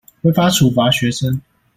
[0.23, 1.39] 違法處罰學生